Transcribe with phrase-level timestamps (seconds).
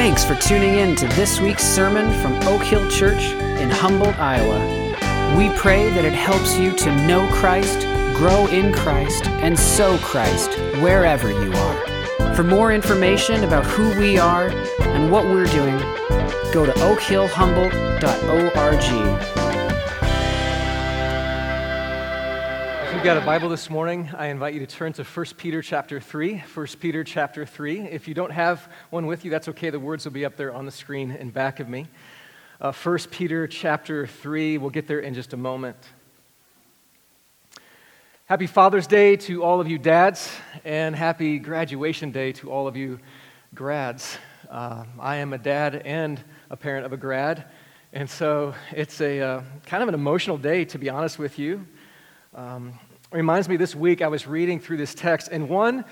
[0.00, 3.22] Thanks for tuning in to this week's sermon from Oak Hill Church
[3.60, 5.36] in Humboldt, Iowa.
[5.36, 7.80] We pray that it helps you to know Christ,
[8.16, 12.34] grow in Christ, and sow Christ wherever you are.
[12.34, 15.76] For more information about who we are and what we're doing,
[16.50, 19.39] go to oakhillhumboldt.org.
[23.00, 26.00] you've got a Bible this morning, I invite you to turn to 1 Peter chapter
[26.00, 26.44] 3.
[26.52, 27.88] 1 Peter chapter 3.
[27.88, 29.70] If you don't have one with you, that's okay.
[29.70, 31.86] The words will be up there on the screen in back of me.
[32.60, 34.58] Uh, 1 Peter chapter 3.
[34.58, 35.78] We'll get there in just a moment.
[38.26, 40.30] Happy Father's Day to all of you dads,
[40.62, 42.98] and happy graduation day to all of you
[43.54, 44.18] grads.
[44.50, 47.46] Uh, I am a dad and a parent of a grad,
[47.94, 51.66] and so it's a uh, kind of an emotional day, to be honest with you.
[52.34, 52.74] Um,
[53.12, 55.84] reminds me this week I was reading through this text, and one,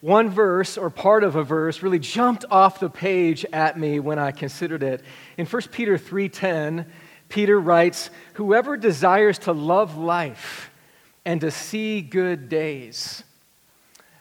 [0.00, 4.18] one verse or part of a verse really jumped off the page at me when
[4.18, 5.02] I considered it.
[5.36, 6.86] In 1 Peter 3:10,
[7.28, 10.70] Peter writes, "Whoever desires to love life
[11.24, 13.24] and to see good days."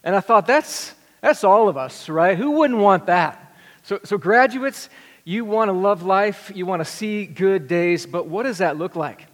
[0.04, 2.38] And I thought that's that's all of us, right?
[2.38, 3.54] Who wouldn't want that?
[3.84, 4.90] So, so graduates,
[5.24, 8.78] you want to love life, you want to see good days, but what does that
[8.78, 9.26] look like?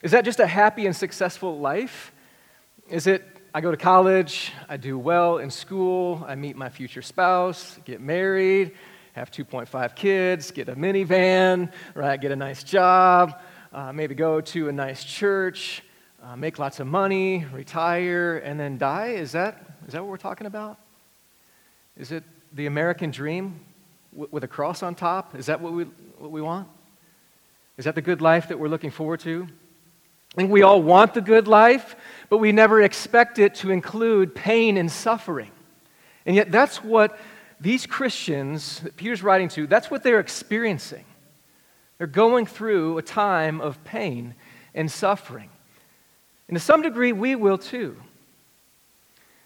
[0.00, 2.11] Is that just a happy and successful life?
[2.92, 7.00] Is it I go to college, I do well in school, I meet my future
[7.00, 8.72] spouse, get married,
[9.14, 12.20] have 2.5 kids, get a minivan, right?
[12.20, 13.40] Get a nice job,
[13.72, 15.82] uh, maybe go to a nice church,
[16.22, 19.12] uh, make lots of money, retire, and then die?
[19.12, 20.78] Is that, is that what we're talking about?
[21.96, 23.58] Is it the American dream
[24.12, 25.34] w- with a cross on top?
[25.34, 25.84] Is that what we,
[26.18, 26.68] what we want?
[27.78, 29.48] Is that the good life that we're looking forward to?
[30.34, 31.94] I think we all want the good life,
[32.30, 35.50] but we never expect it to include pain and suffering.
[36.24, 37.18] And yet, that's what
[37.60, 41.04] these Christians that Peter's writing to, that's what they're experiencing.
[41.98, 44.34] They're going through a time of pain
[44.74, 45.50] and suffering.
[46.48, 47.96] And to some degree, we will too.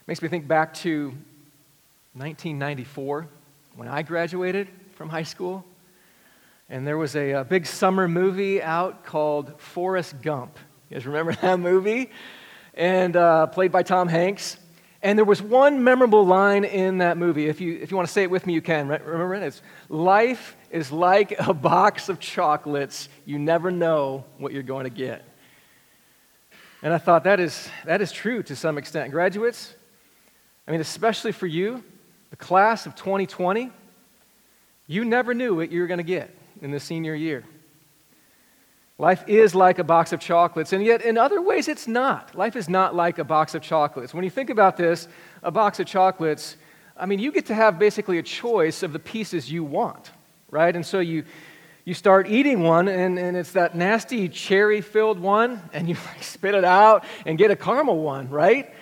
[0.07, 1.09] Makes me think back to
[2.13, 3.27] 1994
[3.75, 5.65] when I graduated from high school.
[6.69, 10.57] And there was a, a big summer movie out called Forrest Gump.
[10.89, 12.11] You guys remember that movie?
[12.73, 14.57] And uh, played by Tom Hanks.
[15.01, 17.47] And there was one memorable line in that movie.
[17.47, 18.87] If you, if you want to say it with me, you can.
[18.87, 19.43] Remember it?
[19.43, 23.09] It's Life is like a box of chocolates.
[23.25, 25.23] You never know what you're going to get.
[26.81, 29.11] And I thought that is, that is true to some extent.
[29.11, 29.73] Graduates,
[30.67, 31.83] I mean, especially for you,
[32.29, 33.71] the class of 2020,
[34.87, 37.43] you never knew what you were going to get in the senior year.
[38.99, 42.33] Life is like a box of chocolates, and yet in other ways it's not.
[42.33, 44.13] Life is not like a box of chocolates.
[44.13, 45.07] When you think about this,
[45.43, 46.57] a box of chocolates,
[46.95, 50.09] I mean, you get to have basically a choice of the pieces you want,
[50.49, 50.75] right?
[50.75, 51.25] And so you,
[51.85, 56.23] you start eating one, and, and it's that nasty cherry filled one, and you like
[56.23, 58.73] spit it out and get a caramel one, right?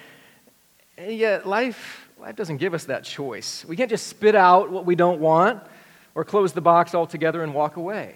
[0.98, 3.66] And yet life, life doesn't give us that choice.
[3.66, 5.62] We can't just spit out what we don't want
[6.14, 8.16] or close the box altogether and walk away.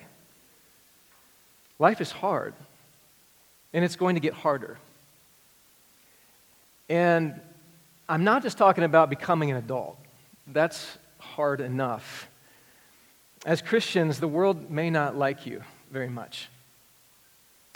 [1.79, 2.53] Life is hard,
[3.73, 4.77] and it's going to get harder.
[6.89, 7.39] And
[8.09, 9.97] I'm not just talking about becoming an adult,
[10.47, 12.27] that's hard enough.
[13.45, 16.49] As Christians, the world may not like you very much.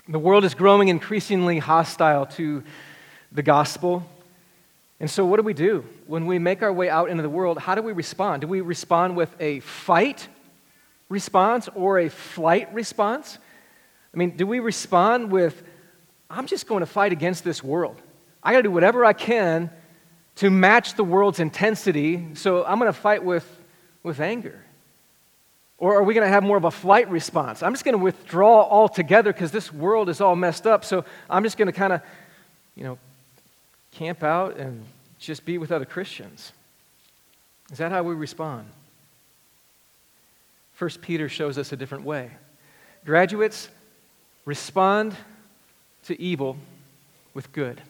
[0.09, 2.63] The world is growing increasingly hostile to
[3.31, 4.05] the gospel.
[4.99, 5.85] And so, what do we do?
[6.07, 8.41] When we make our way out into the world, how do we respond?
[8.41, 10.27] Do we respond with a fight
[11.07, 13.37] response or a flight response?
[14.13, 15.63] I mean, do we respond with,
[16.29, 17.99] I'm just going to fight against this world?
[18.43, 19.69] I got to do whatever I can
[20.35, 23.47] to match the world's intensity, so I'm going to fight with,
[24.03, 24.59] with anger.
[25.77, 27.61] Or are we going to have more of a flight response?
[27.61, 31.43] I'm just going to withdraw altogether because this world is all messed up, so I'm
[31.43, 32.01] just going to kind of,
[32.75, 32.97] you know,
[33.91, 34.85] camp out and
[35.19, 36.51] just be with other Christians.
[37.71, 38.65] Is that how we respond?
[40.73, 42.31] First Peter shows us a different way.
[43.05, 43.69] Graduates,
[44.45, 45.15] Respond
[46.05, 46.57] to evil
[47.33, 47.81] with good.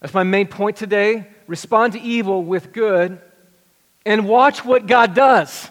[0.00, 1.26] That's my main point today.
[1.46, 3.20] Respond to evil with good
[4.04, 5.70] and watch what God does.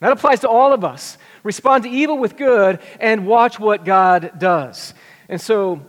[0.00, 1.16] That applies to all of us.
[1.42, 4.94] Respond to evil with good and watch what God does.
[5.28, 5.80] And so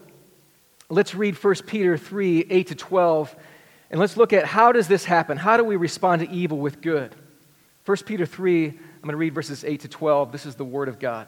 [0.89, 3.36] let's read 1 Peter 3 8 to 12,
[3.92, 5.38] and let's look at how does this happen?
[5.38, 7.13] How do we respond to evil with good?
[7.86, 10.31] 1 Peter 3, I'm going to read verses 8 to 12.
[10.31, 11.27] This is the Word of God.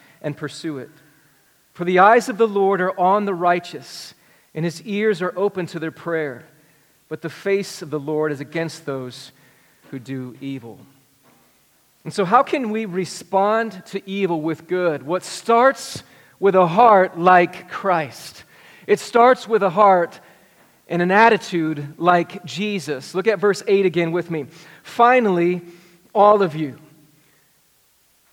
[0.21, 0.89] and pursue it.
[1.73, 4.13] For the eyes of the Lord are on the righteous,
[4.53, 6.45] and his ears are open to their prayer.
[7.07, 9.31] But the face of the Lord is against those
[9.89, 10.79] who do evil.
[12.03, 15.03] And so, how can we respond to evil with good?
[15.03, 16.03] What starts
[16.39, 18.43] with a heart like Christ?
[18.87, 20.19] It starts with a heart
[20.87, 23.13] and an attitude like Jesus.
[23.13, 24.47] Look at verse 8 again with me.
[24.83, 25.61] Finally,
[26.13, 26.77] all of you.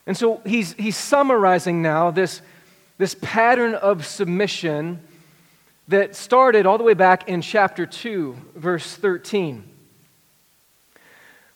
[0.08, 2.42] And so he's, he's summarizing now this,
[2.96, 5.00] this pattern of submission
[5.86, 9.74] that started all the way back in chapter 2, verse 13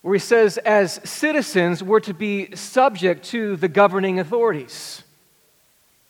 [0.03, 5.05] where he says, as citizens, we're to be subject to the governing authorities.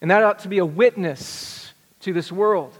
[0.00, 2.72] And that ought to be a witness to this world.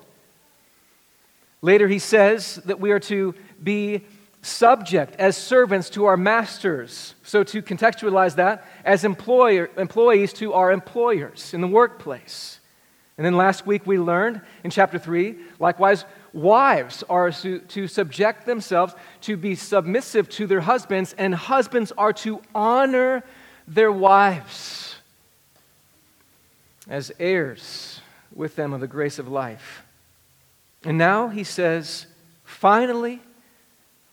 [1.60, 4.06] Later, he says that we are to be
[4.42, 7.14] subject as servants to our masters.
[7.22, 12.58] So, to contextualize that, as employer, employees to our employers in the workplace.
[13.16, 18.46] And then last week we learned in chapter 3, likewise, wives are to, to, subject
[18.46, 23.22] themselves to be submissive to their husbands, and husbands are to honor
[23.68, 24.96] their wives
[26.88, 28.00] as heirs
[28.34, 29.84] with them of the grace of life.
[30.84, 32.06] And now he says,
[32.44, 33.20] finally,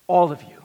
[0.09, 0.57] all of you.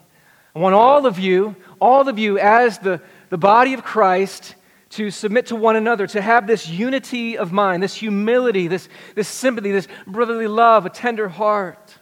[0.57, 4.55] I want all of you, all of you as the, the body of Christ
[4.91, 9.29] to submit to one another, to have this unity of mind, this humility, this, this
[9.29, 11.99] sympathy, this brotherly love, a tender heart,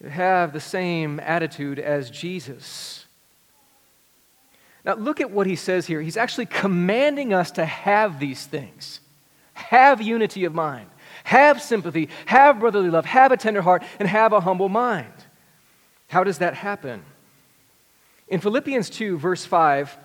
[0.00, 3.04] to have the same attitude as Jesus.
[4.84, 6.00] Now, look at what he says here.
[6.00, 9.00] He's actually commanding us to have these things
[9.52, 10.88] have unity of mind,
[11.24, 15.12] have sympathy, have brotherly love, have a tender heart, and have a humble mind.
[16.08, 17.02] How does that happen?
[18.28, 19.96] In Philippians 2, verse 5,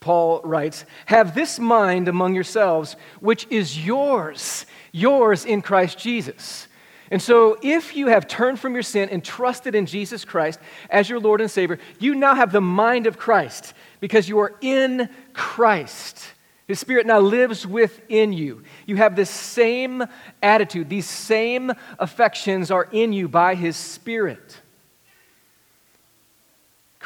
[0.00, 6.68] Paul writes, Have this mind among yourselves, which is yours, yours in Christ Jesus.
[7.10, 10.60] And so, if you have turned from your sin and trusted in Jesus Christ
[10.90, 14.54] as your Lord and Savior, you now have the mind of Christ because you are
[14.60, 16.22] in Christ.
[16.66, 18.62] His Spirit now lives within you.
[18.84, 20.04] You have this same
[20.42, 24.60] attitude, these same affections are in you by His Spirit.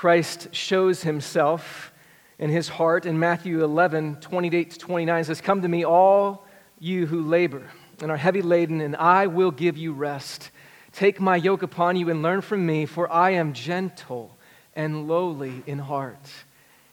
[0.02, 1.92] Christ shows Himself
[2.40, 6.44] in his heart in Matthew 11, 28 to 29 says, Come to me, all
[6.80, 7.70] you who labor
[8.00, 10.50] and are heavy laden, and I will give you rest.
[10.90, 14.36] Take my yoke upon you and learn from me, for I am gentle
[14.74, 16.28] and lowly in heart,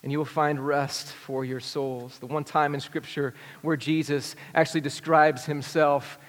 [0.03, 2.19] and you will find rest for your souls.
[2.19, 3.33] The one time in Scripture
[3.63, 6.19] where Jesus actually describes himself,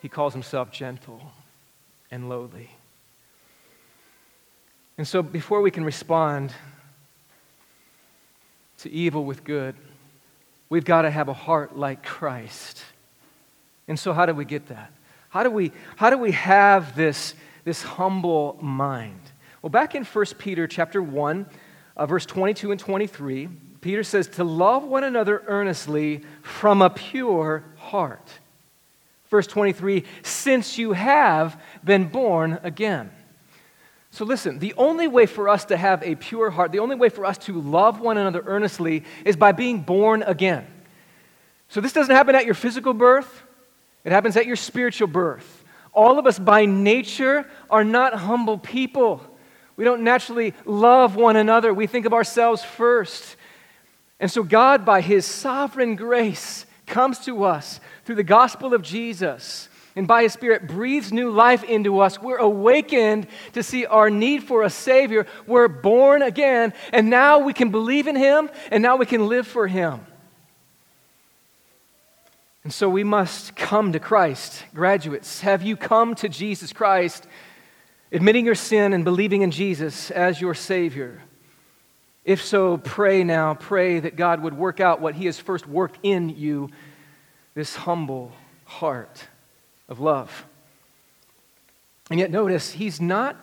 [0.00, 1.20] he calls himself gentle
[2.10, 2.70] and lowly.
[5.00, 6.52] And so, before we can respond
[8.80, 9.74] to evil with good.
[10.68, 12.84] We've got to have a heart like Christ.
[13.88, 14.92] And so, how do we get that?
[15.30, 17.32] How do we, how do we have this,
[17.64, 19.22] this humble mind?
[19.62, 21.46] Well, back in 1 Peter chapter 1,
[21.96, 23.48] uh, verse 22 and 23,
[23.80, 28.28] Peter says, To love one another earnestly from a pure heart.
[29.30, 33.10] Verse 23, since you have been born again.
[34.12, 37.08] So, listen, the only way for us to have a pure heart, the only way
[37.08, 40.66] for us to love one another earnestly is by being born again.
[41.68, 43.42] So, this doesn't happen at your physical birth,
[44.04, 45.64] it happens at your spiritual birth.
[45.92, 49.20] All of us by nature are not humble people.
[49.76, 53.36] We don't naturally love one another, we think of ourselves first.
[54.18, 59.69] And so, God, by His sovereign grace, comes to us through the gospel of Jesus
[59.96, 64.44] and by His Spirit breathes new life into us, we're awakened to see our need
[64.44, 65.26] for a Savior.
[65.46, 69.46] We're born again, and now we can believe in Him, and now we can live
[69.46, 70.00] for Him.
[72.62, 74.64] And so we must come to Christ.
[74.74, 77.26] Graduates, have you come to Jesus Christ,
[78.12, 81.22] admitting your sin and believing in Jesus as your Savior?
[82.24, 83.54] If so, pray now.
[83.54, 86.70] Pray that God would work out what He has first worked in you
[87.54, 88.30] this humble
[88.64, 89.26] heart
[89.90, 90.46] of love.
[92.10, 93.36] And yet, notice, he's not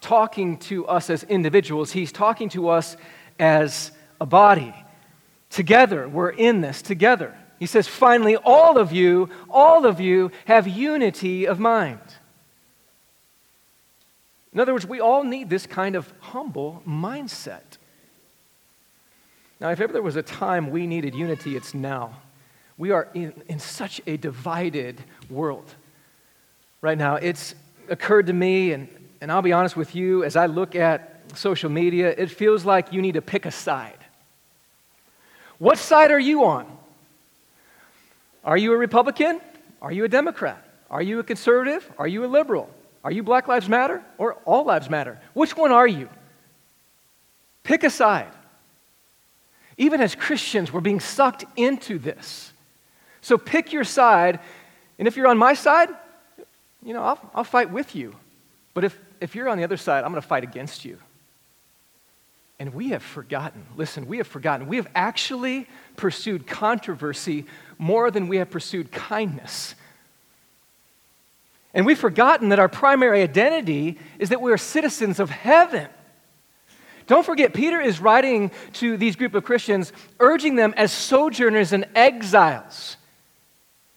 [0.00, 2.96] talking to us as individuals, he's talking to us
[3.38, 4.74] as a body.
[5.50, 7.36] Together, we're in this together.
[7.58, 12.00] He says, finally, all of you, all of you have unity of mind.
[14.52, 17.78] In other words, we all need this kind of humble mindset.
[19.60, 22.20] Now, if ever there was a time we needed unity, it's now.
[22.78, 25.74] We are in, in such a divided world
[26.86, 27.16] right now.
[27.16, 27.56] It's
[27.88, 28.86] occurred to me, and,
[29.20, 32.92] and I'll be honest with you, as I look at social media, it feels like
[32.92, 33.98] you need to pick a side.
[35.58, 36.64] What side are you on?
[38.44, 39.40] Are you a Republican?
[39.82, 40.62] Are you a Democrat?
[40.88, 41.90] Are you a conservative?
[41.98, 42.70] Are you a liberal?
[43.02, 45.18] Are you Black Lives Matter or All Lives Matter?
[45.34, 46.08] Which one are you?
[47.64, 48.30] Pick a side.
[49.76, 52.52] Even as Christians, we're being sucked into this.
[53.22, 54.38] So pick your side,
[55.00, 55.88] and if you're on my side,
[56.86, 58.14] you know, I'll, I'll fight with you.
[58.72, 60.98] But if, if you're on the other side, I'm going to fight against you.
[62.60, 64.68] And we have forgotten, listen, we have forgotten.
[64.68, 65.66] We have actually
[65.96, 67.44] pursued controversy
[67.76, 69.74] more than we have pursued kindness.
[71.74, 75.88] And we've forgotten that our primary identity is that we are citizens of heaven.
[77.08, 81.84] Don't forget, Peter is writing to these group of Christians, urging them as sojourners and
[81.96, 82.95] exiles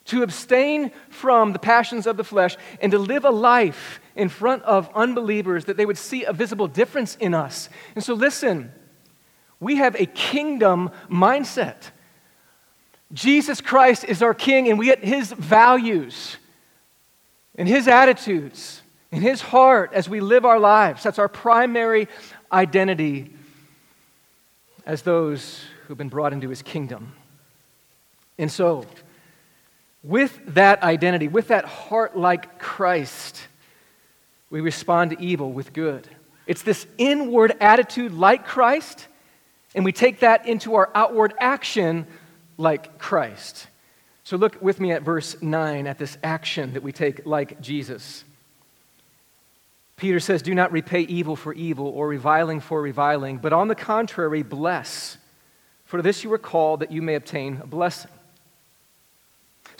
[0.09, 4.63] to abstain from the passions of the flesh and to live a life in front
[4.63, 7.69] of unbelievers that they would see a visible difference in us.
[7.95, 8.71] And so, listen,
[9.59, 11.91] we have a kingdom mindset.
[13.13, 16.37] Jesus Christ is our king, and we get his values
[17.55, 21.03] and his attitudes and his heart as we live our lives.
[21.03, 22.07] That's our primary
[22.51, 23.33] identity
[24.85, 27.13] as those who've been brought into his kingdom.
[28.37, 28.85] And so,
[30.03, 33.47] with that identity, with that heart like Christ,
[34.49, 36.07] we respond to evil with good.
[36.47, 39.07] It's this inward attitude like Christ,
[39.75, 42.07] and we take that into our outward action
[42.57, 43.67] like Christ.
[44.23, 48.23] So look with me at verse 9 at this action that we take like Jesus.
[49.97, 53.75] Peter says, Do not repay evil for evil or reviling for reviling, but on the
[53.75, 55.17] contrary, bless.
[55.85, 58.11] For this you were called that you may obtain a blessing.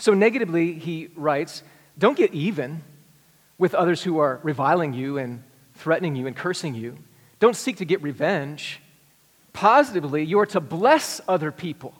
[0.00, 1.62] So, negatively, he writes,
[1.98, 2.82] Don't get even
[3.58, 6.96] with others who are reviling you and threatening you and cursing you.
[7.38, 8.80] Don't seek to get revenge.
[9.52, 11.92] Positively, you are to bless other people,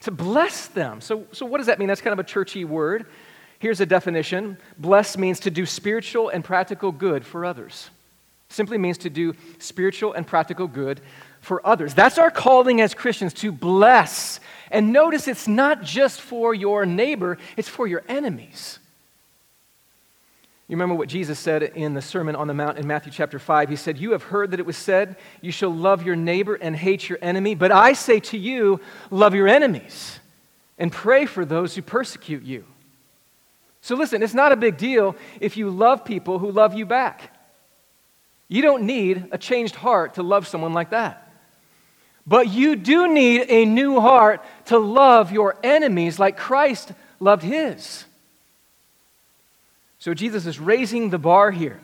[0.00, 1.02] to bless them.
[1.02, 1.88] So, so what does that mean?
[1.88, 3.04] That's kind of a churchy word.
[3.58, 7.90] Here's a definition bless means to do spiritual and practical good for others.
[8.50, 11.00] Simply means to do spiritual and practical good
[11.40, 11.94] for others.
[11.94, 14.40] That's our calling as Christians to bless.
[14.70, 18.78] And notice it's not just for your neighbor, it's for your enemies.
[20.66, 23.70] You remember what Jesus said in the Sermon on the Mount in Matthew chapter 5?
[23.70, 26.76] He said, You have heard that it was said, You shall love your neighbor and
[26.76, 27.54] hate your enemy.
[27.54, 30.20] But I say to you, love your enemies
[30.78, 32.64] and pray for those who persecute you.
[33.80, 37.34] So listen, it's not a big deal if you love people who love you back.
[38.48, 41.30] You don't need a changed heart to love someone like that.
[42.26, 48.04] But you do need a new heart to love your enemies like Christ loved his.
[49.98, 51.80] So Jesus is raising the bar here.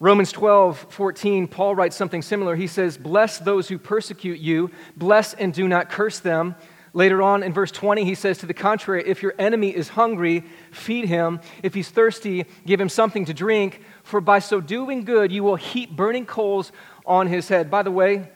[0.00, 2.56] Romans 12, 14, Paul writes something similar.
[2.56, 6.54] He says, Bless those who persecute you, bless and do not curse them.
[6.92, 10.44] Later on in verse 20, he says, To the contrary, if your enemy is hungry,
[10.70, 11.40] feed him.
[11.62, 15.56] If he's thirsty, give him something to drink, for by so doing good, you will
[15.56, 16.70] heap burning coals
[17.04, 17.70] on his head.
[17.70, 18.28] By the way,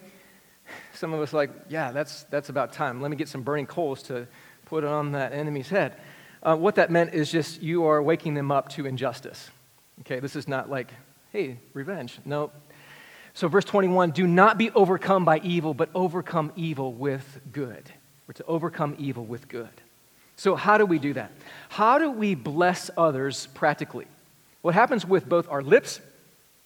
[0.95, 3.01] some of us like, yeah, that's, that's about time.
[3.01, 4.27] Let me get some burning coals to
[4.65, 5.95] put on that enemy's head.
[6.43, 9.51] Uh, what that meant is just you are waking them up to injustice.
[10.01, 10.93] Okay, this is not like,
[11.33, 12.19] hey, revenge.
[12.25, 12.51] No.
[13.35, 17.91] So, verse 21 do not be overcome by evil, but overcome evil with good.
[18.27, 19.69] We're to overcome evil with good.
[20.37, 21.33] So, how do we do that?
[21.69, 24.07] How do we bless others practically?
[24.63, 26.01] What happens with both our lips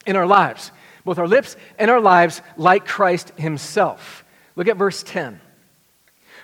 [0.07, 0.71] and our lives?
[1.05, 4.25] Both our lips and our lives, like Christ Himself.
[4.57, 5.41] Look at verse 10.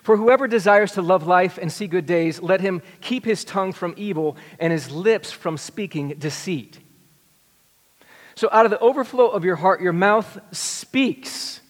[0.02, 3.74] For whoever desires to love life and see good days, let him keep his tongue
[3.74, 6.78] from evil and his lips from speaking deceit.
[8.34, 11.60] So, out of the overflow of your heart, your mouth speaks.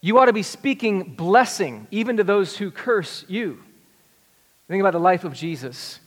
[0.00, 3.62] You ought to be speaking blessing even to those who curse you.
[4.66, 6.00] Think about the life of Jesus.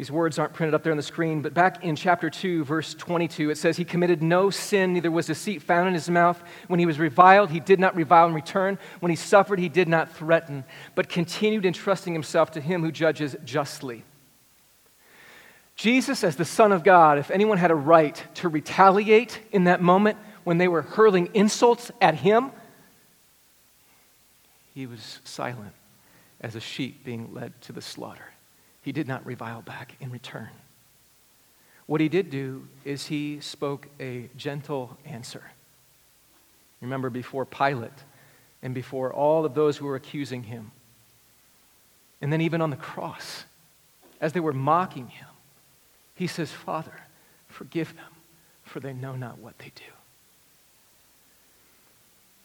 [0.00, 2.94] These words aren't printed up there on the screen, but back in chapter 2, verse
[2.94, 6.42] 22, it says, He committed no sin, neither was deceit found in his mouth.
[6.68, 8.78] When he was reviled, he did not revile in return.
[9.00, 10.64] When he suffered, he did not threaten,
[10.94, 14.04] but continued entrusting himself to him who judges justly.
[15.76, 19.82] Jesus, as the Son of God, if anyone had a right to retaliate in that
[19.82, 22.52] moment when they were hurling insults at him,
[24.72, 25.74] he was silent
[26.40, 28.24] as a sheep being led to the slaughter.
[28.82, 30.48] He did not revile back in return.
[31.86, 35.42] What he did do is he spoke a gentle answer.
[36.80, 37.90] Remember, before Pilate
[38.62, 40.70] and before all of those who were accusing him,
[42.22, 43.44] and then even on the cross,
[44.20, 45.26] as they were mocking him,
[46.14, 46.92] he says, Father,
[47.48, 48.12] forgive them,
[48.62, 49.92] for they know not what they do.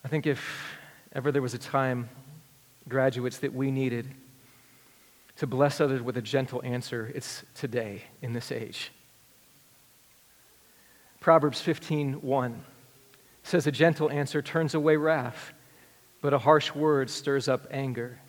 [0.03, 0.77] I think if
[1.13, 2.09] ever there was a time,
[2.87, 4.07] graduates, that we needed
[5.37, 8.91] to bless others with a gentle answer, it's today in this age.
[11.19, 12.63] Proverbs 15:1
[13.43, 15.53] says a gentle answer turns away wrath,
[16.21, 18.19] but a harsh word stirs up anger.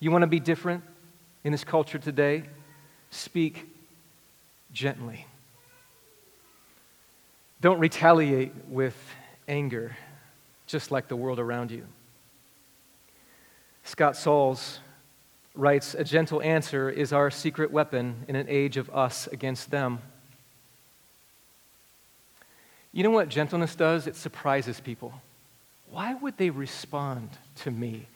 [0.00, 0.84] You want to be different
[1.44, 2.44] in this culture today?
[3.10, 3.68] Speak
[4.72, 5.26] gently.
[7.60, 8.96] Don't retaliate with
[9.48, 9.96] anger,
[10.66, 11.86] just like the world around you.
[13.84, 14.80] Scott Sauls
[15.54, 20.00] writes A gentle answer is our secret weapon in an age of us against them.
[22.92, 24.06] You know what gentleness does?
[24.06, 25.12] It surprises people.
[25.90, 28.06] Why would they respond to me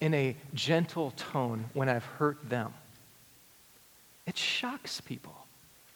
[0.00, 2.74] in a gentle tone when I've hurt them?
[4.26, 5.46] It shocks people.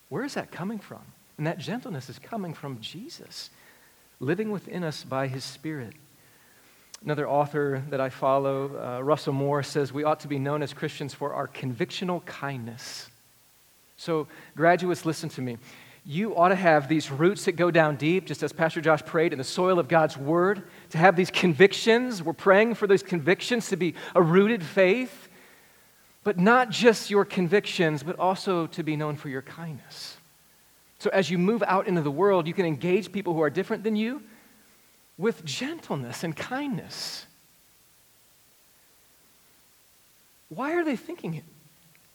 [0.09, 1.03] Where is that coming from?
[1.39, 3.51] And that gentleness is coming from Jesus,
[4.21, 5.95] living within us by his Spirit.
[7.03, 10.75] Another author that I follow, uh, Russell Moore, says we ought to be known as
[10.75, 13.09] Christians for our convictional kindness.
[13.97, 15.57] So, graduates, listen to me.
[16.05, 19.33] You ought to have these roots that go down deep, just as Pastor Josh prayed,
[19.33, 22.23] in the soil of God's Word, to have these convictions.
[22.23, 25.29] We're praying for those convictions to be a rooted faith,
[26.23, 30.19] but not just your convictions, but also to be known for your kindness.
[30.99, 33.85] So, as you move out into the world, you can engage people who are different
[33.85, 34.23] than you
[35.21, 37.27] with gentleness and kindness.
[40.49, 41.45] Why are they thinking it?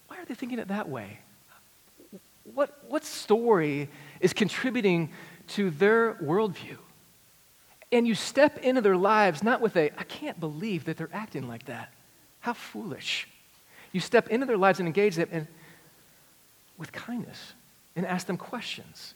[0.08, 1.20] Why are they thinking it that way?
[2.56, 5.12] What, what story is contributing
[5.50, 6.78] to their worldview?
[7.92, 11.48] And you step into their lives not with a, I can't believe that they're acting
[11.48, 11.94] like that.
[12.39, 13.28] How foolish.
[13.91, 15.48] You step into their lives and engage them and,
[16.78, 17.54] with kindness
[17.96, 19.13] and ask them questions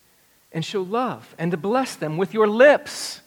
[0.51, 3.21] and show love and to bless them with your lips.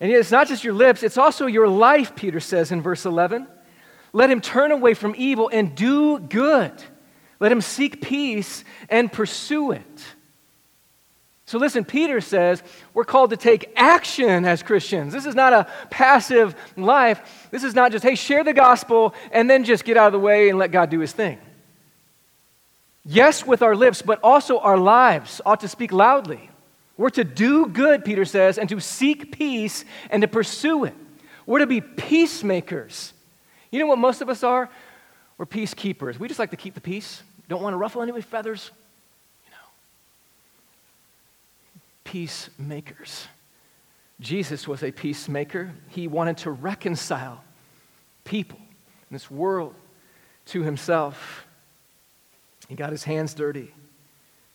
[0.00, 3.46] And it's not just your lips, it's also your life, Peter says in verse 11.
[4.12, 6.72] Let him turn away from evil and do good.
[7.40, 10.04] Let him seek peace and pursue it.
[11.48, 15.12] So, listen, Peter says we're called to take action as Christians.
[15.12, 17.48] This is not a passive life.
[17.52, 20.18] This is not just, hey, share the gospel and then just get out of the
[20.18, 21.38] way and let God do his thing.
[23.04, 26.50] Yes, with our lips, but also our lives ought to speak loudly.
[26.96, 30.94] We're to do good, Peter says, and to seek peace and to pursue it.
[31.44, 33.12] We're to be peacemakers.
[33.70, 34.70] You know what most of us are?
[35.38, 36.18] We're peacekeepers.
[36.18, 38.70] We just like to keep the peace, don't want to ruffle anyone's feathers.
[39.44, 39.56] You know.
[42.04, 43.26] Peacemakers.
[44.18, 45.72] Jesus was a peacemaker.
[45.88, 47.44] He wanted to reconcile
[48.24, 49.74] people in this world
[50.46, 51.46] to himself.
[52.68, 53.72] He got his hands dirty,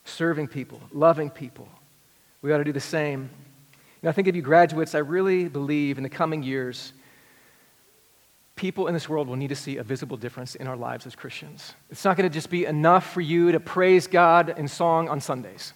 [0.04, 1.70] serving people, loving people,
[2.42, 3.30] we ought to do the same.
[4.04, 6.92] I think of you graduates, I really believe in the coming years,
[8.56, 11.16] people in this world will need to see a visible difference in our lives as
[11.16, 11.74] Christians.
[11.92, 15.22] It's not going to just be enough for you to praise God in song on
[15.22, 15.74] Sundays.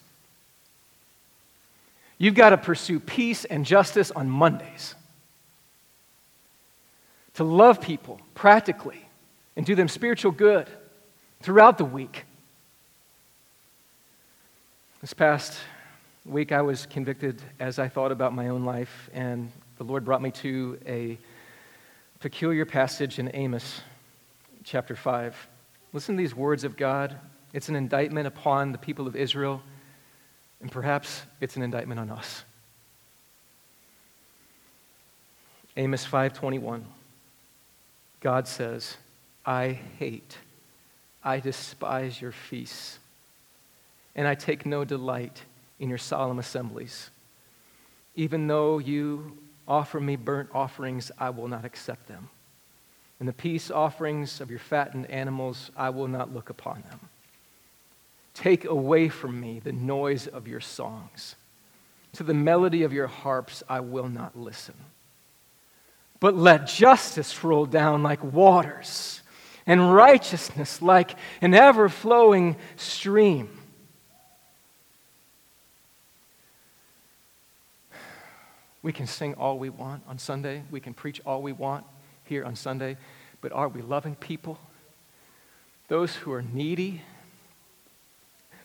[2.17, 4.95] You've got to pursue peace and justice on Mondays.
[7.35, 9.05] To love people practically
[9.55, 10.67] and do them spiritual good
[11.41, 12.23] throughout the week.
[15.01, 15.59] This past
[16.25, 20.23] week I was convicted as I thought about my own life, and the Lord brought
[20.23, 21.19] me to a
[22.19, 23.81] peculiar passage in Amos
[24.63, 25.47] chapter 5.
[25.93, 27.15] Listen to these words of God.
[27.53, 29.61] It's an indictment upon the people of Israel,
[30.61, 32.43] and perhaps it's an indictment on us.
[35.77, 36.85] Amos 5:21.
[38.19, 38.97] God says,
[39.45, 40.39] "I hate,
[41.23, 42.97] I despise your feasts,
[44.15, 45.43] and I take no delight
[45.79, 47.09] in your solemn assemblies.
[48.15, 52.29] Even though you offer me burnt offerings, I will not accept them.
[53.19, 56.99] And the peace offerings of your fattened animals, I will not look upon them.
[58.33, 61.35] Take away from me the noise of your songs.
[62.13, 64.75] To the melody of your harps, I will not listen.
[66.19, 69.21] But let justice roll down like waters,
[69.65, 73.49] and righteousness like an ever flowing stream.
[78.85, 80.61] We can sing all we want on Sunday.
[80.69, 81.87] We can preach all we want
[82.23, 82.97] here on Sunday.
[83.41, 84.59] But are we loving people?
[85.87, 87.01] Those who are needy,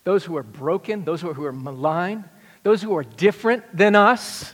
[0.05, 2.25] those who are broken, those who are maligned,
[2.65, 4.53] those who are different than us.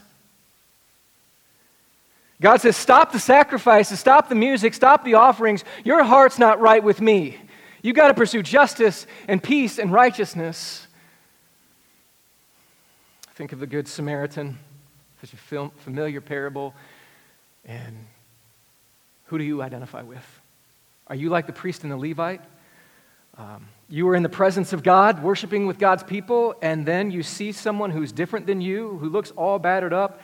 [2.39, 5.65] God says, Stop the sacrifices, stop the music, stop the offerings.
[5.83, 7.35] Your heart's not right with me.
[7.81, 10.87] You've got to pursue justice and peace and righteousness.
[13.35, 14.59] Think of the Good Samaritan,
[15.27, 16.73] such a familiar parable.
[17.65, 17.95] And
[19.25, 20.25] who do you identify with?
[21.07, 22.41] Are you like the priest and the Levite?
[23.37, 27.23] Um, you are in the presence of God, worshiping with God's people, and then you
[27.23, 30.21] see someone who's different than you, who looks all battered up,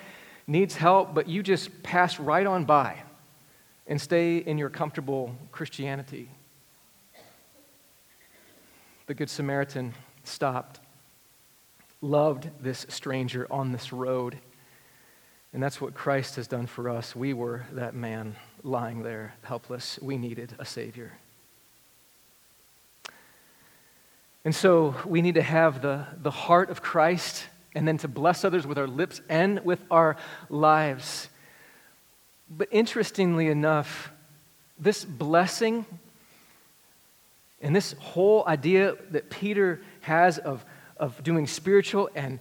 [0.47, 3.03] needs help, but you just pass right on by
[3.87, 6.29] and stay in your comfortable Christianity.
[9.05, 10.79] The Good Samaritan stopped,
[12.01, 14.37] loved this stranger on this road,
[15.53, 17.15] and that's what Christ has done for us.
[17.15, 19.99] We were that man lying there, helpless.
[20.01, 21.13] We needed a Savior.
[24.43, 28.43] And so we need to have the, the heart of Christ and then to bless
[28.43, 30.17] others with our lips and with our
[30.49, 31.29] lives.
[32.49, 34.11] But interestingly enough,
[34.79, 35.85] this blessing
[37.61, 40.65] and this whole idea that Peter has of,
[40.97, 42.39] of doing spiritual and,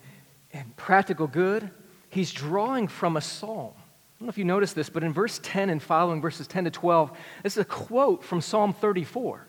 [0.53, 1.71] and practical good,
[2.13, 3.73] he's drawing from a psalm.
[3.75, 6.65] I don't know if you noticed this, but in verse 10 and following, verses 10
[6.65, 7.11] to 12,
[7.43, 9.47] this is a quote from Psalm 34.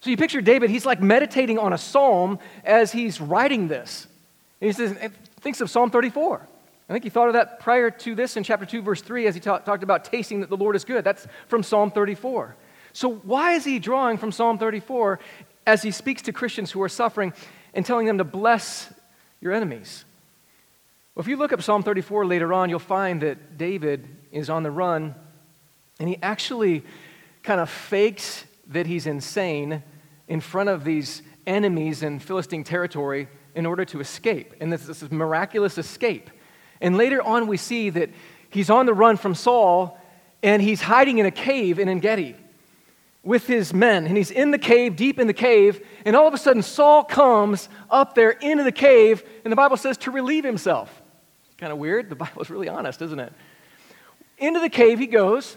[0.00, 4.06] So you picture David, he's like meditating on a psalm as he's writing this.
[4.60, 4.96] And he says,
[5.40, 6.46] thinks of Psalm 34.
[6.88, 9.34] I think he thought of that prior to this in chapter 2, verse 3, as
[9.34, 11.04] he ta- talked about tasting that the Lord is good.
[11.04, 12.56] That's from Psalm 34.
[12.92, 15.20] So, why is he drawing from Psalm 34
[15.66, 17.32] as he speaks to Christians who are suffering
[17.74, 18.92] and telling them to bless
[19.40, 20.04] your enemies?
[21.14, 24.62] Well, if you look up Psalm 34 later on, you'll find that David is on
[24.62, 25.14] the run
[25.98, 26.84] and he actually
[27.42, 29.82] kind of fakes that he's insane
[30.28, 34.54] in front of these enemies in Philistine territory in order to escape.
[34.60, 36.30] And this, is miraculous escape.
[36.80, 38.10] And later on, we see that
[38.48, 39.98] he's on the run from Saul
[40.42, 42.36] and he's hiding in a cave in En Gedi
[43.22, 44.06] with his men.
[44.06, 45.86] And he's in the cave, deep in the cave.
[46.04, 49.76] And all of a sudden, Saul comes up there into the cave, and the Bible
[49.76, 50.99] says to relieve himself.
[51.60, 52.08] Kind of weird.
[52.08, 53.32] The Bible's really honest, isn't it?
[54.38, 55.56] Into the cave he goes,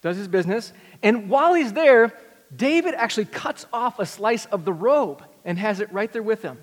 [0.00, 0.72] does his business.
[1.02, 2.16] And while he's there,
[2.54, 6.42] David actually cuts off a slice of the robe and has it right there with
[6.42, 6.58] him.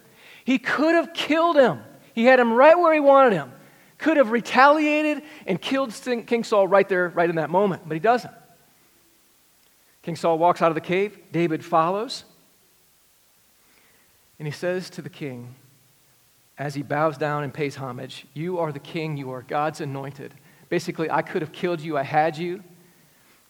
[0.45, 1.81] He could have killed him.
[2.13, 3.51] He had him right where he wanted him.
[3.97, 5.93] Could have retaliated and killed
[6.25, 8.33] King Saul right there, right in that moment, but he doesn't.
[10.01, 11.17] King Saul walks out of the cave.
[11.31, 12.23] David follows.
[14.37, 15.55] And he says to the king,
[16.57, 20.33] as he bows down and pays homage, You are the king, you are God's anointed.
[20.69, 22.63] Basically, I could have killed you, I had you,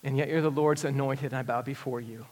[0.04, 2.26] and yet you're the Lord's anointed, and I bow before you.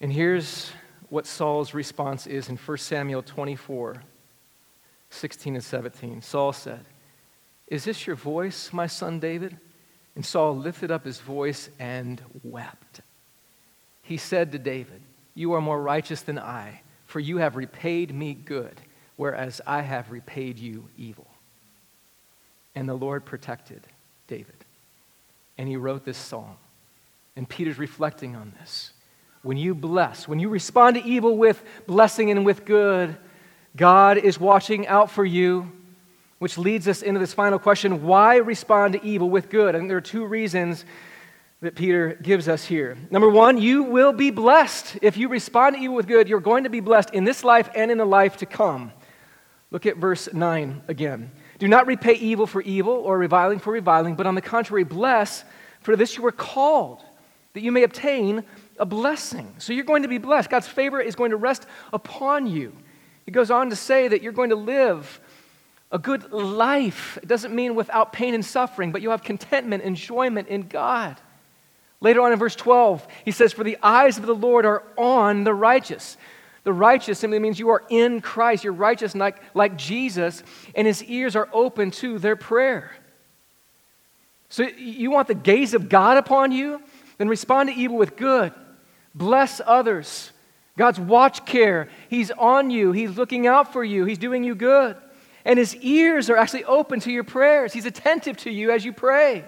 [0.00, 0.70] And here's
[1.08, 4.02] what Saul's response is in 1 Samuel 24
[5.08, 6.20] 16 and 17.
[6.20, 6.84] Saul said,
[7.68, 9.56] Is this your voice, my son David?
[10.14, 13.02] And Saul lifted up his voice and wept.
[14.02, 15.02] He said to David,
[15.34, 18.80] You are more righteous than I, for you have repaid me good,
[19.16, 21.26] whereas I have repaid you evil.
[22.74, 23.86] And the Lord protected
[24.28, 24.64] David.
[25.58, 26.56] And he wrote this psalm.
[27.34, 28.92] And Peter's reflecting on this.
[29.42, 33.16] When you bless, when you respond to evil with blessing and with good,
[33.76, 35.70] God is watching out for you,
[36.38, 39.74] which leads us into this final question why respond to evil with good?
[39.74, 40.84] Think there are two reasons
[41.60, 42.96] that Peter gives us here.
[43.10, 44.98] Number one, you will be blessed.
[45.00, 47.70] If you respond to evil with good, you're going to be blessed in this life
[47.74, 48.92] and in the life to come.
[49.70, 51.30] Look at verse 9 again.
[51.58, 55.44] Do not repay evil for evil or reviling for reviling, but on the contrary, bless,
[55.80, 57.02] for this you were called,
[57.54, 58.44] that you may obtain
[58.78, 59.54] a blessing.
[59.58, 60.50] So you're going to be blessed.
[60.50, 62.76] God's favor is going to rest upon you.
[63.24, 65.20] He goes on to say that you're going to live
[65.90, 67.18] a good life.
[67.22, 71.16] It doesn't mean without pain and suffering, but you'll have contentment, enjoyment in God.
[72.00, 75.44] Later on in verse 12, he says, For the eyes of the Lord are on
[75.44, 76.16] the righteous.
[76.66, 78.64] The righteous simply means you are in Christ.
[78.64, 80.42] You're righteous like, like Jesus,
[80.74, 82.90] and his ears are open to their prayer.
[84.48, 86.82] So you want the gaze of God upon you?
[87.18, 88.52] Then respond to evil with good.
[89.14, 90.32] Bless others.
[90.76, 91.88] God's watch care.
[92.10, 92.90] He's on you.
[92.90, 94.04] He's looking out for you.
[94.04, 94.96] He's doing you good.
[95.44, 97.72] And his ears are actually open to your prayers.
[97.74, 99.44] He's attentive to you as you pray.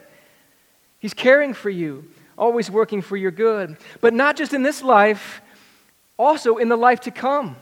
[1.01, 2.05] He's caring for you,
[2.39, 3.77] always working for your good.
[4.01, 5.43] But not just in this life,
[6.19, 7.57] also in the life to come.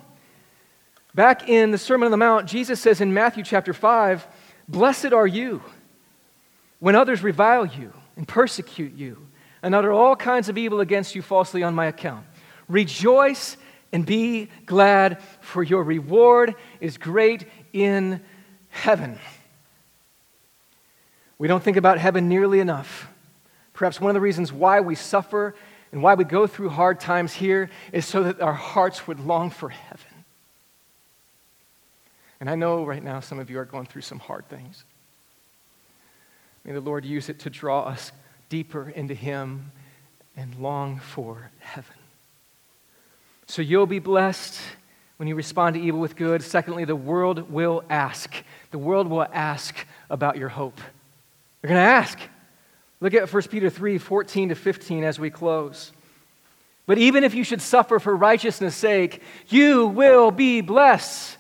[1.15, 4.27] Back in the Sermon on the Mount, Jesus says in Matthew chapter 5
[4.69, 5.63] Blessed are you
[6.79, 9.27] when others revile you and persecute you
[9.63, 12.27] and utter all kinds of evil against you falsely on my account.
[12.69, 13.57] Rejoice
[13.93, 18.21] and be glad, for your reward is great in
[18.69, 19.19] heaven.
[21.39, 23.09] We don't think about heaven nearly enough.
[23.73, 25.55] Perhaps one of the reasons why we suffer
[25.93, 29.51] and why we go through hard times here is so that our hearts would long
[29.51, 30.05] for heaven.
[32.41, 34.85] And I know right now some of you are going through some hard things.
[36.65, 38.13] May the Lord use it to draw us
[38.49, 39.71] deeper into Him
[40.37, 41.95] and long for heaven.
[43.47, 44.61] So you'll be blessed
[45.17, 46.43] when you respond to evil with good.
[46.43, 48.35] Secondly, the world will ask.
[48.71, 50.77] The world will ask about your hope.
[51.61, 52.19] They're going to ask.
[53.07, 55.93] Look at 1 Peter 3 14 to 15 as we close.
[56.87, 61.39] But even if you should suffer for righteousness' sake, you will be blessed.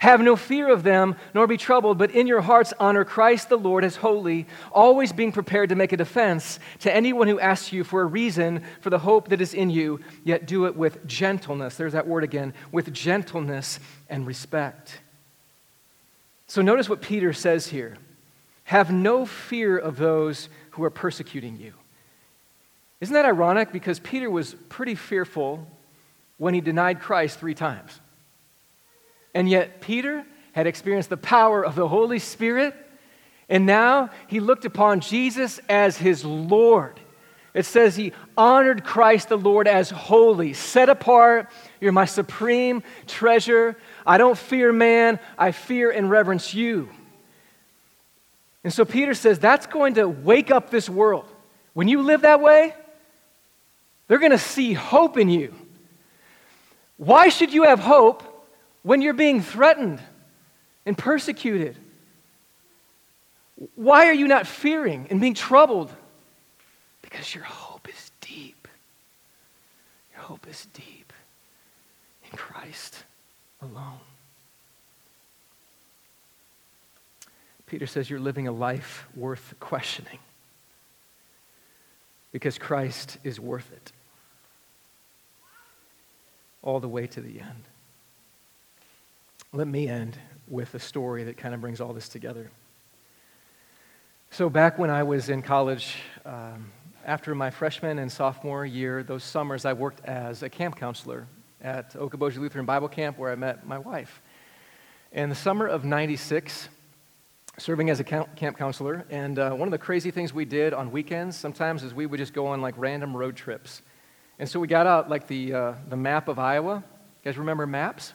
[0.00, 3.56] Have no fear of them, nor be troubled, but in your hearts honor Christ the
[3.56, 7.84] Lord as holy, always being prepared to make a defense to anyone who asks you
[7.84, 11.76] for a reason for the hope that is in you, yet do it with gentleness.
[11.76, 14.98] There's that word again, with gentleness and respect.
[16.48, 17.96] So notice what Peter says here
[18.64, 21.72] Have no fear of those who are persecuting you.
[23.00, 23.72] Isn't that ironic?
[23.72, 25.66] Because Peter was pretty fearful
[26.36, 27.98] when he denied Christ three times.
[29.34, 32.74] And yet, Peter had experienced the power of the Holy Spirit,
[33.48, 37.00] and now he looked upon Jesus as his Lord.
[37.54, 41.50] It says he honored Christ the Lord as holy, set apart.
[41.80, 43.78] You're my supreme treasure.
[44.06, 46.90] I don't fear man, I fear and reverence you.
[48.66, 51.24] And so Peter says that's going to wake up this world.
[51.72, 52.74] When you live that way,
[54.08, 55.54] they're going to see hope in you.
[56.96, 58.24] Why should you have hope
[58.82, 60.00] when you're being threatened
[60.84, 61.76] and persecuted?
[63.76, 65.92] Why are you not fearing and being troubled?
[67.02, 68.66] Because your hope is deep.
[70.12, 71.12] Your hope is deep
[72.24, 73.04] in Christ
[73.62, 74.05] alone.
[77.66, 80.18] Peter says you're living a life worth questioning
[82.32, 83.92] because Christ is worth it
[86.62, 87.64] all the way to the end.
[89.52, 92.50] Let me end with a story that kind of brings all this together.
[94.30, 96.72] So, back when I was in college, um,
[97.04, 101.26] after my freshman and sophomore year, those summers, I worked as a camp counselor
[101.62, 104.20] at Okoboji Lutheran Bible Camp where I met my wife.
[105.12, 106.68] In the summer of 96,
[107.58, 110.90] serving as a camp counselor, and uh, one of the crazy things we did on
[110.90, 113.82] weekends sometimes is we would just go on like random road trips.
[114.38, 116.76] And so we got out like the, uh, the map of Iowa.
[116.76, 116.82] You
[117.24, 118.12] guys remember maps?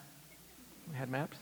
[0.89, 1.37] We had maps.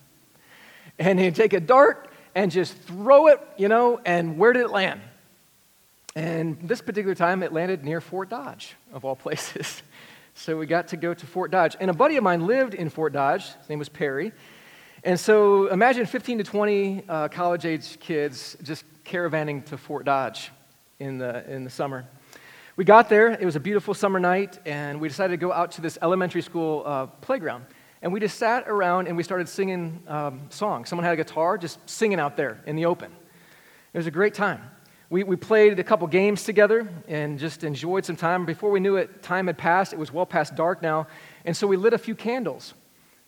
[0.98, 4.72] And you take a dart and just throw it, you know, and where did it
[4.72, 5.02] land?
[6.16, 9.84] And this particular time, it landed near Fort Dodge, of all places.
[10.36, 11.76] So we got to go to Fort Dodge.
[11.82, 13.46] And a buddy of mine lived in Fort Dodge.
[13.60, 14.32] His name was Perry.
[15.04, 20.52] And so imagine 15 to 20 uh, college age kids just caravanning to Fort Dodge
[21.00, 22.06] in the, in the summer.
[22.76, 25.72] We got there, it was a beautiful summer night, and we decided to go out
[25.74, 27.66] to this elementary school uh, playground.
[28.02, 30.90] And we just sat around and we started singing um, songs.
[30.90, 33.12] Someone had a guitar, just singing out there in the open.
[33.94, 34.62] It was a great time.
[35.10, 38.46] We, we played a couple games together and just enjoyed some time.
[38.46, 39.94] Before we knew it, time had passed.
[39.94, 41.08] It was well past dark now.
[41.46, 42.74] And so we lit a few candles.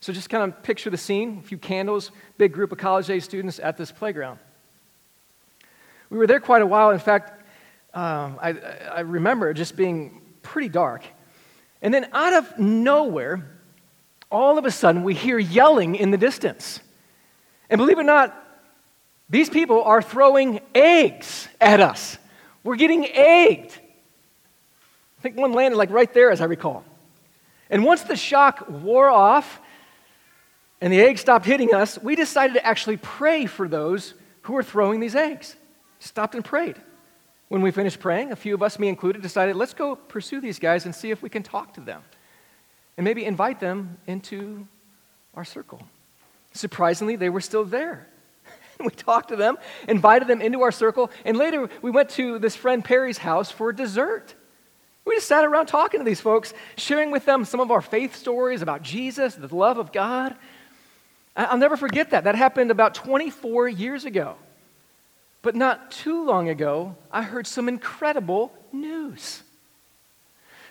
[0.02, 3.24] So just kind of picture the scene a few candles, big group of college age
[3.24, 4.40] students at this playground.
[6.10, 6.90] We were there quite a while.
[6.90, 7.46] In fact,
[7.94, 8.50] um, I,
[8.94, 11.06] I remember just being pretty dark.
[11.84, 13.48] And then out of nowhere,
[14.32, 16.80] all of a sudden, we hear yelling in the distance.
[17.70, 18.36] And believe it or not,
[19.30, 22.18] these people are throwing eggs at us.
[22.64, 23.72] We're getting egged.
[25.20, 26.84] I think one landed like right there, as I recall.
[27.70, 29.62] And once the shock wore off
[30.82, 34.64] and the eggs stopped hitting us, we decided to actually pray for those who were
[34.64, 35.56] throwing these eggs.
[36.00, 36.76] Stopped and prayed.
[37.48, 40.58] When we finished praying, a few of us, me included, decided let's go pursue these
[40.58, 42.02] guys and see if we can talk to them
[42.98, 44.68] and maybe invite them into
[45.36, 45.82] our circle.
[46.54, 48.08] Surprisingly, they were still there.
[48.80, 52.56] we talked to them, invited them into our circle, and later we went to this
[52.56, 54.34] friend Perry's house for dessert.
[55.06, 58.16] We just sat around talking to these folks, sharing with them some of our faith
[58.16, 60.36] stories about Jesus, the love of God.
[61.36, 62.26] I'll never forget that.
[62.26, 64.36] That happened about 24 years ago.
[65.42, 69.42] But not too long ago, I heard some incredible news.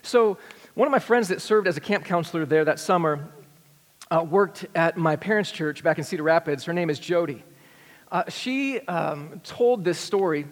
[0.03, 0.39] So,
[0.75, 3.29] one of my friends that served as a camp counselor there that summer
[4.11, 6.65] uh, worked at my parents' church back in Cedar Rapids.
[6.65, 7.43] Her name is Jody.
[8.11, 10.47] Uh, she um, told this story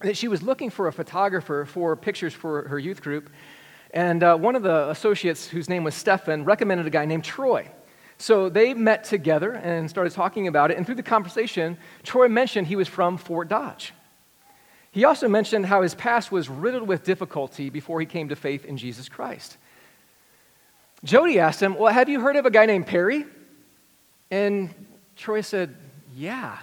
[0.00, 3.30] that she was looking for a photographer for pictures for her youth group.
[3.92, 7.70] And uh, one of the associates, whose name was Stefan, recommended a guy named Troy.
[8.18, 10.76] So they met together and started talking about it.
[10.76, 13.92] And through the conversation, Troy mentioned he was from Fort Dodge.
[14.90, 18.64] He also mentioned how his past was riddled with difficulty before he came to faith
[18.64, 19.58] in Jesus Christ.
[21.04, 23.26] Jody asked him, Well, have you heard of a guy named Perry?
[24.30, 24.74] And
[25.14, 25.76] Troy said,
[26.14, 26.56] Yeah,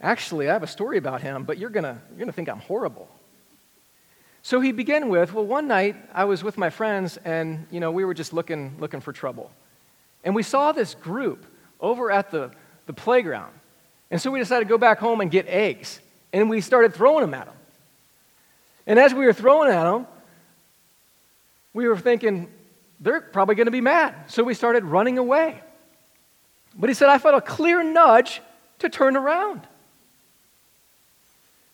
[0.00, 2.58] actually, I have a story about him, but you're going you're going to think I'm
[2.58, 3.08] horrible.
[4.42, 7.92] So he began with, Well, one night I was with my friends and, you know,
[7.92, 9.52] we were just looking, looking for trouble.
[10.28, 11.46] And we saw this group
[11.80, 12.50] over at the,
[12.84, 13.50] the playground.
[14.10, 16.00] And so we decided to go back home and get eggs.
[16.34, 17.54] And we started throwing them at them.
[18.86, 20.06] And as we were throwing at them,
[21.72, 22.52] we were thinking,
[23.00, 24.14] they're probably going to be mad.
[24.26, 25.62] So we started running away.
[26.76, 28.42] But he said, I felt a clear nudge
[28.80, 29.62] to turn around.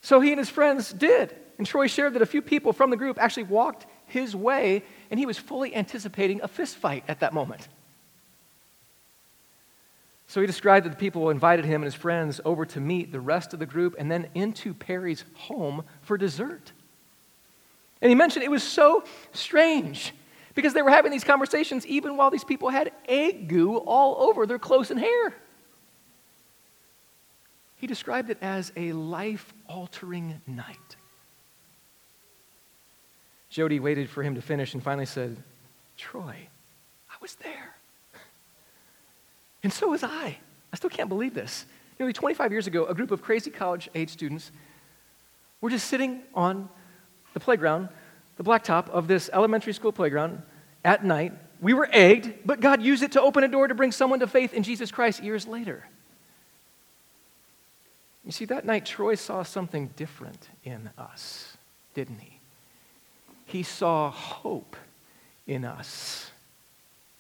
[0.00, 1.34] So he and his friends did.
[1.58, 5.18] And Troy shared that a few people from the group actually walked his way, and
[5.18, 7.66] he was fully anticipating a fist fight at that moment.
[10.26, 13.20] So he described that the people invited him and his friends over to meet the
[13.20, 16.72] rest of the group and then into Perry's home for dessert.
[18.00, 20.12] And he mentioned it was so strange
[20.54, 24.46] because they were having these conversations even while these people had egg goo all over
[24.46, 25.34] their clothes and hair.
[27.76, 30.96] He described it as a life altering night.
[33.50, 35.36] Jody waited for him to finish and finally said,
[35.96, 36.48] Troy,
[37.10, 37.73] I was there.
[39.64, 40.38] And so was I.
[40.72, 41.64] I still can't believe this.
[41.98, 44.52] Nearly 25 years ago, a group of crazy college age students
[45.60, 46.68] were just sitting on
[47.32, 47.88] the playground,
[48.36, 50.42] the blacktop of this elementary school playground
[50.84, 51.32] at night.
[51.60, 54.26] We were egged, but God used it to open a door to bring someone to
[54.26, 55.84] faith in Jesus Christ years later.
[58.24, 61.56] You see, that night, Troy saw something different in us,
[61.94, 62.40] didn't he?
[63.46, 64.76] He saw hope
[65.46, 66.30] in us.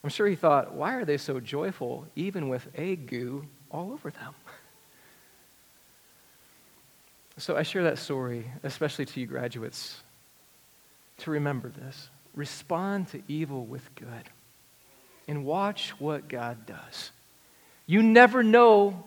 [0.04, 4.10] I'm sure he thought, why are they so joyful, even with egg goo all over
[4.10, 4.34] them?
[7.38, 10.02] So I share that story, especially to you graduates,
[11.20, 12.10] to remember this.
[12.34, 14.28] Respond to evil with good
[15.26, 17.10] and watch what God does.
[17.86, 19.04] You never know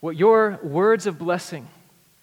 [0.00, 1.66] what your words of blessing,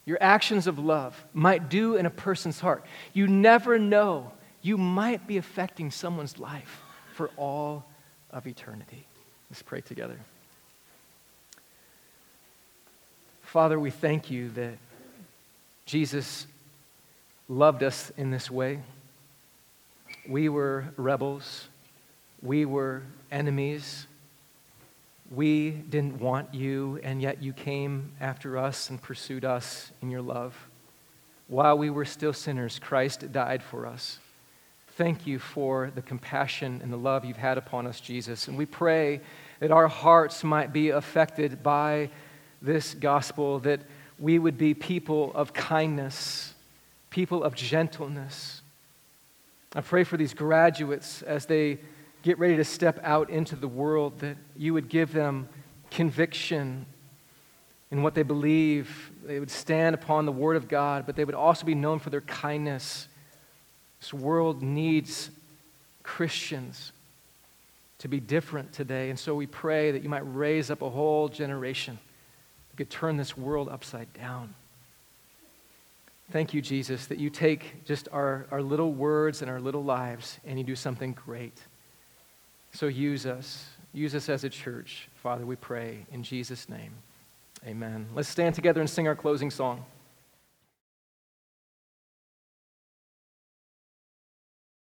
[0.06, 2.86] your actions of love might do in a person's heart.
[3.14, 4.32] You never know.
[4.62, 6.83] You might be affecting someone's life
[7.14, 7.86] for all
[8.32, 9.06] of eternity.
[9.50, 10.20] Let's pray together.
[13.44, 14.78] Father, we thank you that
[15.86, 16.48] Jesus
[17.48, 18.80] loved us in this way.
[20.28, 21.68] We were rebels,
[22.42, 24.08] we were enemies.
[25.32, 30.22] We didn't want you, and yet you came after us and pursued us in your
[30.22, 30.56] love.
[31.48, 34.20] While we were still sinners, Christ died for us.
[34.96, 38.48] Thank you for the compassion and the love you've had upon us, Jesus.
[38.48, 39.22] And we pray
[39.60, 42.12] that our hearts might be affected by
[42.62, 43.80] this gospel, that
[44.20, 46.54] we would be people of kindness,
[47.10, 48.62] people of gentleness.
[49.74, 51.80] I pray for these graduates as they
[52.22, 55.50] get ready to step out into the world, that you would give them
[55.90, 56.86] conviction
[57.90, 59.12] in what they believe.
[59.26, 62.12] They would stand upon the Word of God, but they would also be known for
[62.12, 63.08] their kindness
[64.04, 65.30] this world needs
[66.04, 66.92] Christians
[68.00, 69.10] to be different today.
[69.10, 71.98] And so we pray that you might raise up a whole generation
[72.70, 74.56] who could turn this world upside down.
[76.34, 80.38] Thank you, Jesus, that you take just our, our little words and our little lives
[80.46, 81.58] and you do something great.
[82.74, 83.68] So use us.
[83.94, 85.08] Use us as a church.
[85.22, 86.92] Father, we pray in Jesus' name.
[87.66, 88.08] Amen.
[88.14, 89.86] Let's stand together and sing our closing song.